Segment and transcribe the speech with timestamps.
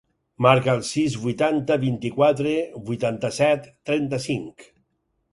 [0.43, 2.53] Marca el sis, vuitanta, vint-i-quatre,
[2.87, 4.65] vuitanta-set, trenta-cinc.